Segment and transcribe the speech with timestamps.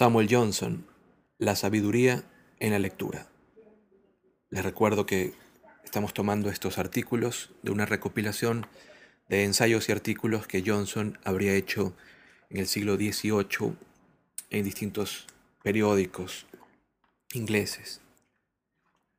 [0.00, 0.86] Samuel Johnson,
[1.36, 2.24] La sabiduría
[2.58, 3.26] en la lectura.
[4.48, 5.34] Les recuerdo que
[5.84, 8.66] estamos tomando estos artículos de una recopilación
[9.28, 11.92] de ensayos y artículos que Johnson habría hecho
[12.48, 13.74] en el siglo XVIII
[14.48, 15.26] en distintos
[15.62, 16.46] periódicos
[17.34, 18.00] ingleses.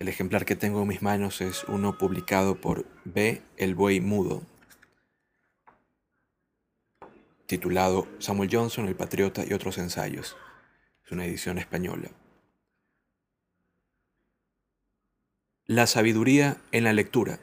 [0.00, 3.42] El ejemplar que tengo en mis manos es uno publicado por B.
[3.56, 4.42] El Buey Mudo,
[7.46, 10.36] titulado Samuel Johnson, el Patriota y otros ensayos.
[11.04, 12.10] Es una edición española.
[15.66, 17.40] La sabiduría en la lectura.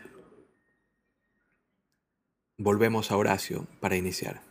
[2.58, 4.42] Volvemos a Horacio para iniciar.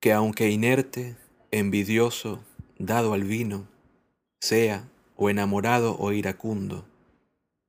[0.00, 1.16] Que aunque inerte,
[1.50, 2.44] envidioso,
[2.78, 3.68] dado al vino,
[4.40, 6.86] sea o enamorado o iracundo,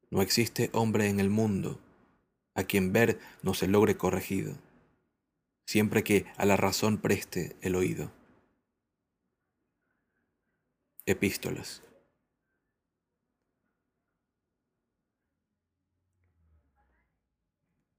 [0.09, 1.79] no existe hombre en el mundo
[2.55, 4.57] a quien ver no se logre corregido
[5.67, 8.11] siempre que a la razón preste el oído.
[11.05, 11.83] Epístolas.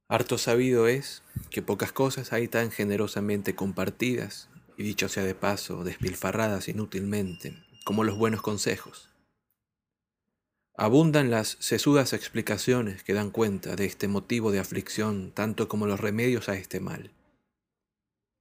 [0.08, 5.84] Harto sabido es que pocas cosas hay tan generosamente compartidas, y dicho sea de paso,
[5.84, 9.10] despilfarradas inútilmente, como los buenos consejos.
[10.74, 16.00] Abundan las sesudas explicaciones que dan cuenta de este motivo de aflicción tanto como los
[16.00, 17.12] remedios a este mal.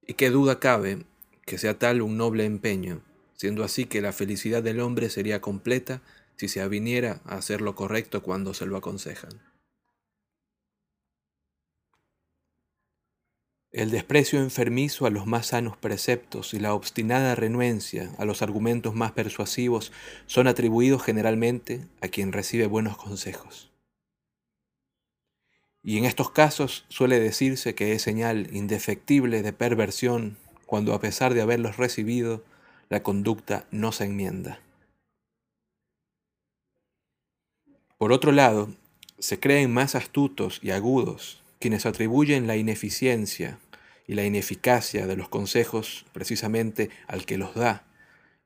[0.08, 1.04] Y qué duda cabe
[1.44, 3.02] que sea tal un noble empeño,
[3.34, 6.00] siendo así que la felicidad del hombre sería completa
[6.36, 9.38] si se aviniera a hacer lo correcto cuando se lo aconsejan.
[13.70, 18.94] El desprecio enfermizo a los más sanos preceptos y la obstinada renuencia a los argumentos
[18.94, 19.92] más persuasivos
[20.26, 23.70] son atribuidos generalmente a quien recibe buenos consejos.
[25.82, 31.34] Y en estos casos suele decirse que es señal indefectible de perversión cuando a pesar
[31.34, 32.44] de haberlos recibido,
[32.90, 34.60] la conducta no se enmienda.
[37.96, 38.68] Por otro lado,
[39.18, 43.58] se creen más astutos y agudos quienes atribuyen la ineficiencia
[44.06, 47.84] y la ineficacia de los consejos precisamente al que los da,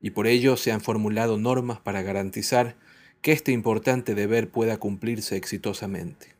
[0.01, 2.75] y por ello se han formulado normas para garantizar
[3.21, 6.32] que este importante deber pueda cumplirse exitosamente.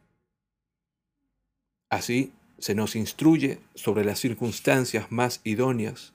[1.94, 6.14] Así se nos instruye sobre las circunstancias más idóneas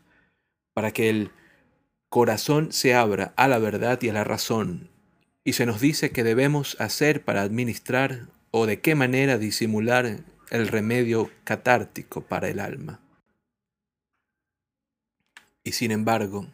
[0.74, 1.30] para que el
[2.08, 4.90] corazón se abra a la verdad y a la razón,
[5.44, 10.66] y se nos dice qué debemos hacer para administrar o de qué manera disimular el
[10.66, 13.00] remedio catártico para el alma.
[15.62, 16.48] Y sin embargo,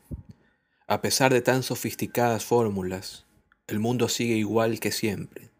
[0.86, 3.24] a pesar de tan sofisticadas fórmulas,
[3.68, 5.53] el mundo sigue igual que siempre,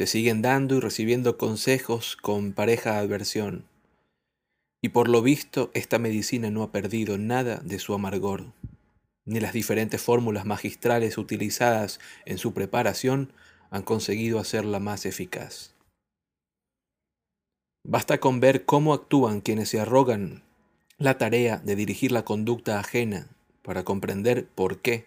[0.00, 3.66] se siguen dando y recibiendo consejos con pareja adversión.
[4.82, 8.46] Y por lo visto esta medicina no ha perdido nada de su amargor,
[9.26, 13.34] ni las diferentes fórmulas magistrales utilizadas en su preparación
[13.68, 15.74] han conseguido hacerla más eficaz.
[17.86, 20.42] Basta con ver cómo actúan quienes se arrogan
[20.96, 23.28] la tarea de dirigir la conducta ajena
[23.60, 25.04] para comprender por qué,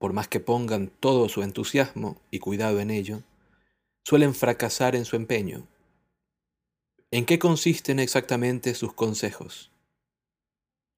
[0.00, 3.22] por más que pongan todo su entusiasmo y cuidado en ello,
[4.04, 5.66] suelen fracasar en su empeño.
[7.10, 9.70] ¿En qué consisten exactamente sus consejos?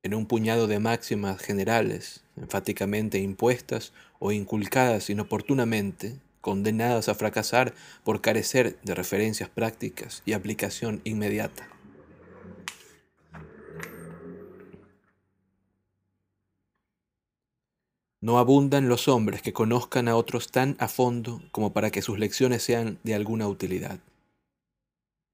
[0.03, 7.75] En un puñado de máximas generales, enfáticamente impuestas o inculcadas inoportunamente, condenadas a fracasar
[8.05, 11.69] por carecer de referencias prácticas y aplicación inmediata.
[18.23, 22.21] No abundan los hombres que conozcan a otros tan a fondo como para que sus
[22.21, 23.99] lecciones sean de alguna utilidad.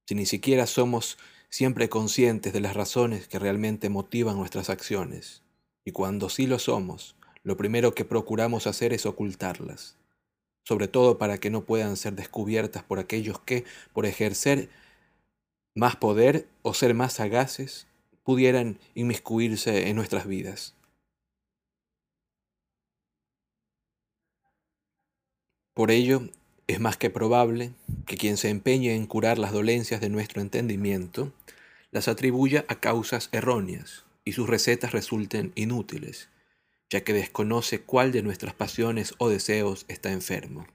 [0.07, 1.19] Si ni siquiera somos
[1.51, 5.43] siempre conscientes de las razones que realmente motivan nuestras acciones,
[5.85, 9.99] y cuando sí lo somos, lo primero que procuramos hacer es ocultarlas,
[10.65, 14.71] sobre todo para que no puedan ser descubiertas por aquellos que, por ejercer
[15.75, 17.87] más poder o ser más sagaces,
[18.25, 20.75] pudieran inmiscuirse en nuestras vidas.
[25.79, 26.29] Por ello,
[26.67, 27.73] es más que probable
[28.05, 31.33] que quien se empeñe en curar las dolencias de nuestro entendimiento
[31.93, 36.31] las atribuya a causas erróneas y sus recetas resulten inútiles,
[36.91, 40.67] ya que desconoce cuál de nuestras pasiones o deseos está enfermo.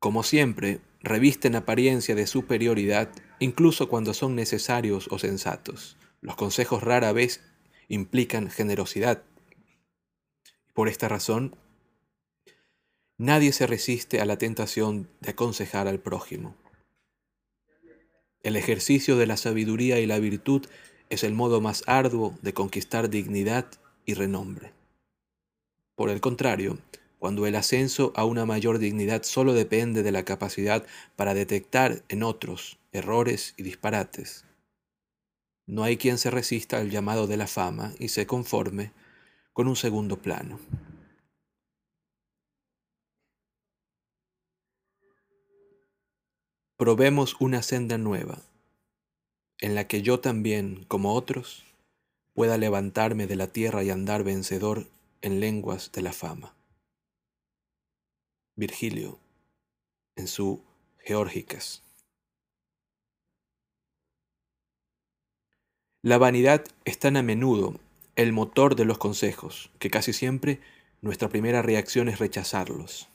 [0.00, 3.08] Como siempre, revisten apariencia de superioridad
[3.38, 5.96] incluso cuando son necesarios o sensatos.
[6.20, 7.40] Los consejos rara vez
[7.86, 9.22] implican generosidad,
[10.74, 11.56] por esta razón,
[13.16, 16.56] nadie se resiste a la tentación de aconsejar al prójimo.
[18.42, 20.66] El ejercicio de la sabiduría y la virtud
[21.08, 23.66] es el modo más arduo de conquistar dignidad
[24.04, 24.72] y renombre.
[25.94, 26.78] Por el contrario,
[27.18, 30.84] cuando el ascenso a una mayor dignidad solo depende de la capacidad
[31.16, 34.44] para detectar en otros errores y disparates.
[35.66, 38.92] No hay quien se resista al llamado de la fama y se conforme
[39.54, 40.58] con un segundo plano.
[46.76, 48.42] Probemos una senda nueva,
[49.60, 51.64] en la que yo también, como otros,
[52.34, 54.88] pueda levantarme de la tierra y andar vencedor
[55.22, 56.52] en lenguas de la fama.
[58.56, 59.20] Virgilio
[60.16, 60.64] en su
[60.98, 61.82] Geórgicas.
[66.02, 67.78] La vanidad es tan a menudo
[68.16, 70.60] el motor de los consejos que casi siempre
[71.00, 73.08] nuestra primera reacción es rechazarlos,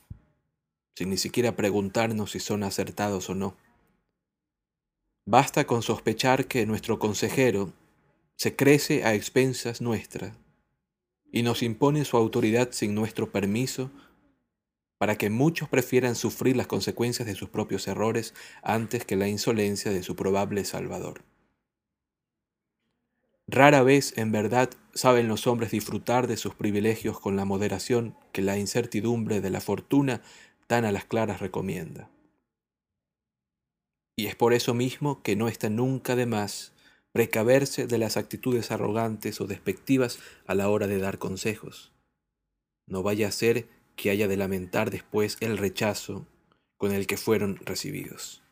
[0.95, 3.55] sin ni siquiera preguntarnos si son acertados o no.
[5.25, 7.71] Basta con sospechar que nuestro consejero
[8.35, 10.33] se crece a expensas nuestras
[11.31, 13.91] y nos impone su autoridad sin nuestro permiso
[14.97, 19.91] para que muchos prefieran sufrir las consecuencias de sus propios errores antes que la insolencia
[19.91, 21.23] de su probable Salvador.
[23.51, 28.43] Rara vez, en verdad, saben los hombres disfrutar de sus privilegios con la moderación que
[28.43, 30.21] la incertidumbre de la fortuna
[30.67, 32.11] tan a las claras recomienda.
[34.15, 36.73] Y es por eso mismo que no está nunca de más
[37.11, 41.91] precaverse de las actitudes arrogantes o despectivas a la hora de dar consejos.
[42.85, 46.27] No vaya a ser que haya de lamentar después el rechazo
[46.77, 48.43] con el que fueron recibidos.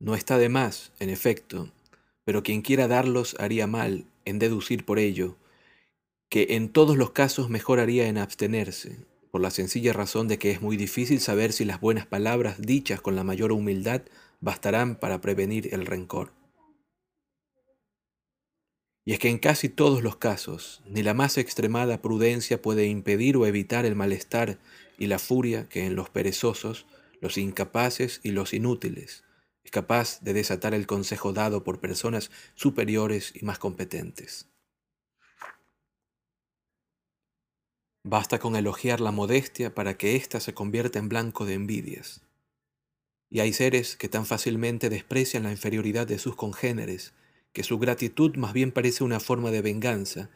[0.00, 1.72] No está de más, en efecto,
[2.24, 5.36] pero quien quiera darlos haría mal en deducir por ello
[6.28, 8.98] que en todos los casos mejor haría en abstenerse,
[9.30, 13.00] por la sencilla razón de que es muy difícil saber si las buenas palabras dichas
[13.00, 14.02] con la mayor humildad
[14.40, 16.32] bastarán para prevenir el rencor.
[19.06, 23.38] Y es que en casi todos los casos, ni la más extremada prudencia puede impedir
[23.38, 24.58] o evitar el malestar
[24.98, 26.84] y la furia que en los perezosos,
[27.22, 29.24] los incapaces y los inútiles
[29.70, 34.48] capaz de desatar el consejo dado por personas superiores y más competentes.
[38.04, 42.22] Basta con elogiar la modestia para que ésta se convierta en blanco de envidias.
[43.30, 47.12] Y hay seres que tan fácilmente desprecian la inferioridad de sus congéneres
[47.52, 50.30] que su gratitud más bien parece una forma de venganza,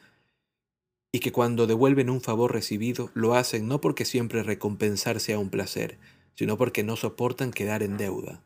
[1.13, 5.51] y que cuando devuelven un favor recibido lo hacen no porque siempre recompensar sea un
[5.51, 5.99] placer,
[6.35, 8.43] sino porque no soportan quedar en deuda.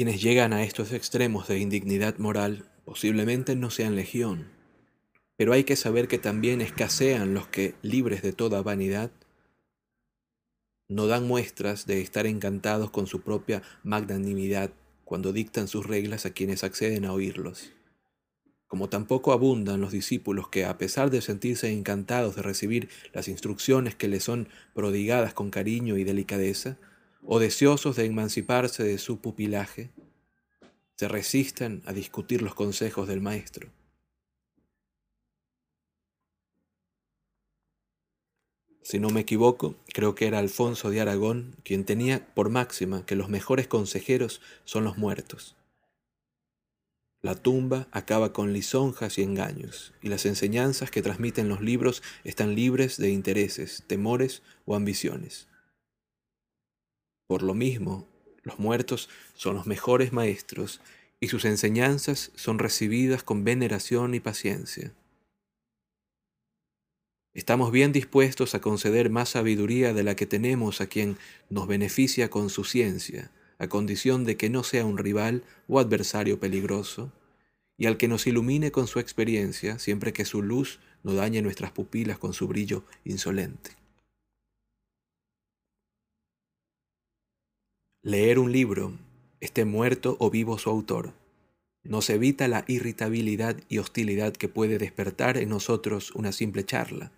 [0.00, 4.48] Quienes llegan a estos extremos de indignidad moral posiblemente no sean legión,
[5.36, 9.10] pero hay que saber que también escasean los que, libres de toda vanidad,
[10.88, 14.70] no dan muestras de estar encantados con su propia magnanimidad
[15.04, 17.70] cuando dictan sus reglas a quienes acceden a oírlos.
[18.68, 23.96] Como tampoco abundan los discípulos que, a pesar de sentirse encantados de recibir las instrucciones
[23.96, 26.78] que les son prodigadas con cariño y delicadeza,
[27.24, 29.90] o deseosos de emanciparse de su pupilaje,
[30.96, 33.70] se resistan a discutir los consejos del maestro.
[38.82, 43.14] Si no me equivoco, creo que era Alfonso de Aragón quien tenía por máxima que
[43.14, 45.54] los mejores consejeros son los muertos.
[47.22, 52.54] La tumba acaba con lisonjas y engaños, y las enseñanzas que transmiten los libros están
[52.54, 55.49] libres de intereses, temores o ambiciones.
[57.30, 58.08] Por lo mismo,
[58.42, 60.80] los muertos son los mejores maestros,
[61.20, 64.92] y sus enseñanzas son recibidas con veneración y paciencia.
[67.32, 71.18] Estamos bien dispuestos a conceder más sabiduría de la que tenemos a quien
[71.50, 76.40] nos beneficia con su ciencia, a condición de que no sea un rival o adversario
[76.40, 77.12] peligroso,
[77.78, 81.70] y al que nos ilumine con su experiencia, siempre que su luz no dañe nuestras
[81.70, 83.79] pupilas con su brillo insolente.
[88.02, 88.94] Leer un libro,
[89.40, 91.12] esté muerto o vivo su autor,
[91.82, 97.12] nos evita la irritabilidad y hostilidad que puede despertar en nosotros una simple charla.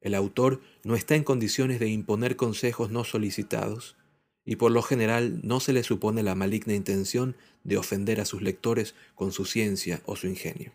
[0.00, 3.96] El autor no está en condiciones de imponer consejos no solicitados
[4.44, 8.42] y por lo general no se le supone la maligna intención de ofender a sus
[8.42, 10.70] lectores con su ciencia o su ingenio.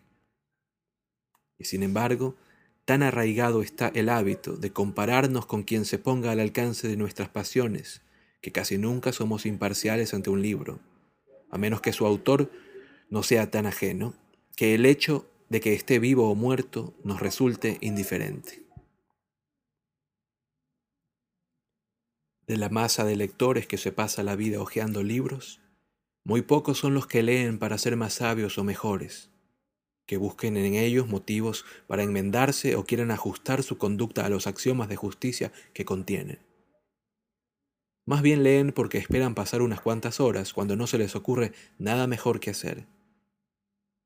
[1.56, 2.36] Y sin embargo,
[2.84, 7.30] tan arraigado está el hábito de compararnos con quien se ponga al alcance de nuestras
[7.30, 8.02] pasiones,
[8.46, 10.78] que casi nunca somos imparciales ante un libro,
[11.50, 12.48] a menos que su autor
[13.10, 14.14] no sea tan ajeno,
[14.54, 18.62] que el hecho de que esté vivo o muerto nos resulte indiferente.
[22.46, 25.60] De la masa de lectores que se pasa la vida hojeando libros,
[26.22, 29.28] muy pocos son los que leen para ser más sabios o mejores,
[30.06, 34.88] que busquen en ellos motivos para enmendarse o quieran ajustar su conducta a los axiomas
[34.88, 36.45] de justicia que contienen.
[38.06, 42.06] Más bien leen porque esperan pasar unas cuantas horas cuando no se les ocurre nada
[42.06, 42.86] mejor que hacer,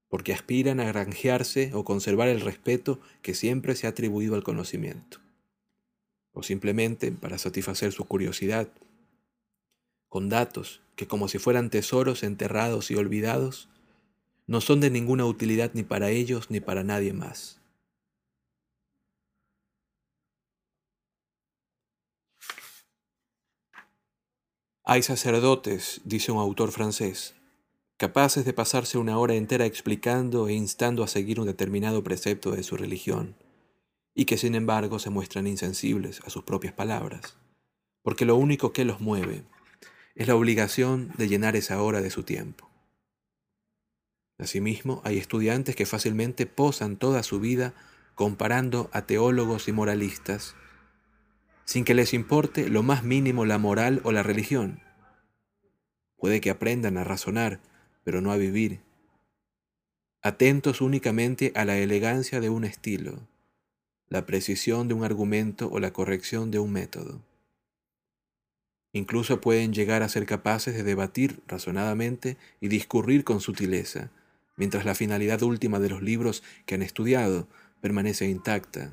[0.08, 5.20] porque aspiran a granjearse o conservar el respeto que siempre se ha atribuido al conocimiento
[6.32, 8.68] o simplemente para satisfacer su curiosidad,
[10.08, 13.68] con datos que como si fueran tesoros enterrados y olvidados,
[14.46, 17.59] no son de ninguna utilidad ni para ellos ni para nadie más.
[24.92, 27.36] Hay sacerdotes, dice un autor francés,
[27.96, 32.64] capaces de pasarse una hora entera explicando e instando a seguir un determinado precepto de
[32.64, 33.36] su religión
[34.16, 37.36] y que sin embargo se muestran insensibles a sus propias palabras,
[38.02, 39.44] porque lo único que los mueve
[40.16, 42.68] es la obligación de llenar esa hora de su tiempo.
[44.38, 47.74] Asimismo, hay estudiantes que fácilmente posan toda su vida
[48.16, 50.56] comparando a teólogos y moralistas,
[51.64, 54.80] sin que les importe lo más mínimo la moral o la religión.
[56.16, 57.60] Puede que aprendan a razonar,
[58.04, 58.80] pero no a vivir,
[60.22, 63.26] atentos únicamente a la elegancia de un estilo,
[64.08, 67.22] la precisión de un argumento o la corrección de un método.
[68.92, 74.10] Incluso pueden llegar a ser capaces de debatir razonadamente y discurrir con sutileza,
[74.56, 77.48] mientras la finalidad última de los libros que han estudiado
[77.80, 78.92] permanece intacta,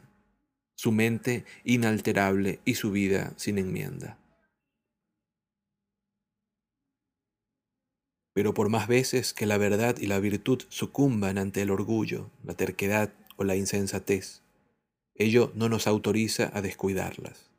[0.77, 4.19] su mente inalterable y su vida sin enmienda.
[8.33, 12.53] Pero por más veces que la verdad y la virtud sucumban ante el orgullo, la
[12.53, 14.43] terquedad o la insensatez,
[15.15, 17.49] ello no nos autoriza a descuidarlas.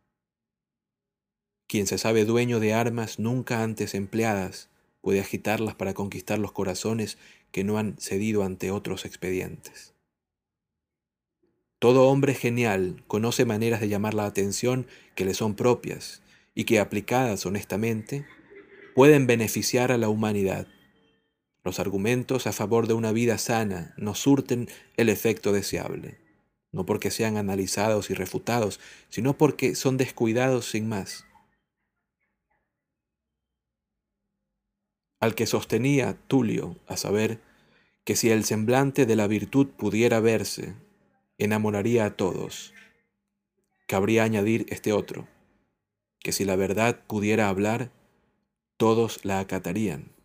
[1.67, 4.71] Quien se sabe dueño de armas nunca antes empleadas
[5.01, 7.19] puede agitarlas para conquistar los corazones
[7.51, 9.98] que no han cedido ante otros expedientes.
[11.79, 16.23] Todo hombre genial conoce maneras de llamar la atención que le son propias
[16.55, 18.27] y que aplicadas honestamente
[18.95, 20.67] pueden beneficiar a la humanidad.
[21.65, 26.19] Los argumentos a favor de una vida sana no surten el efecto deseable
[26.73, 31.25] no porque sean analizados y refutados, sino porque son descuidados sin más.
[35.21, 37.41] Al que sostenía Tulio, a saber,
[38.05, 40.75] que si el semblante de la virtud pudiera verse,
[41.39, 42.75] enamoraría a todos.
[43.87, 45.29] Cabría añadir este otro,
[46.19, 47.91] que si la verdad pudiera hablar,
[48.77, 50.18] todos la acatarían.